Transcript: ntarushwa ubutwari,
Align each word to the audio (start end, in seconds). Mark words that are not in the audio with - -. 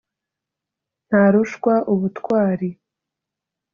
ntarushwa 1.07 1.73
ubutwari, 1.93 2.69